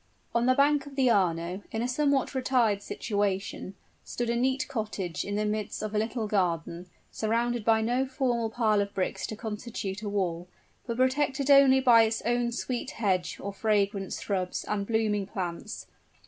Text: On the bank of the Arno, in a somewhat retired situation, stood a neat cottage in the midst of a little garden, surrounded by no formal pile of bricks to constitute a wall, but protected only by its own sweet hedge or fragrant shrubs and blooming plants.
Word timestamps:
On 0.33 0.47
the 0.47 0.55
bank 0.55 0.87
of 0.87 0.95
the 0.95 1.11
Arno, 1.11 1.61
in 1.71 1.83
a 1.83 1.87
somewhat 1.87 2.33
retired 2.33 2.81
situation, 2.81 3.75
stood 4.03 4.31
a 4.31 4.35
neat 4.35 4.67
cottage 4.67 5.23
in 5.23 5.35
the 5.35 5.45
midst 5.45 5.83
of 5.83 5.93
a 5.93 5.99
little 5.99 6.25
garden, 6.25 6.87
surrounded 7.11 7.63
by 7.63 7.81
no 7.81 8.07
formal 8.07 8.49
pile 8.49 8.81
of 8.81 8.95
bricks 8.95 9.27
to 9.27 9.35
constitute 9.35 10.01
a 10.01 10.09
wall, 10.09 10.47
but 10.87 10.97
protected 10.97 11.51
only 11.51 11.79
by 11.79 12.01
its 12.01 12.23
own 12.23 12.51
sweet 12.51 12.89
hedge 12.97 13.37
or 13.39 13.53
fragrant 13.53 14.11
shrubs 14.13 14.63
and 14.63 14.87
blooming 14.87 15.27
plants. 15.27 15.85